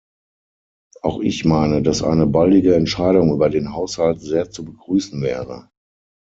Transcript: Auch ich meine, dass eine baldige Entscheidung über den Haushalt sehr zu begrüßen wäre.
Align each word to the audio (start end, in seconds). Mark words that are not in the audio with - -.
Auch 1.03 1.19
ich 1.19 1.45
meine, 1.45 1.83
dass 1.83 2.01
eine 2.01 2.25
baldige 2.25 2.73
Entscheidung 2.75 3.31
über 3.31 3.51
den 3.51 3.71
Haushalt 3.73 4.19
sehr 4.19 4.49
zu 4.49 4.65
begrüßen 4.65 5.21
wäre. 5.21 5.69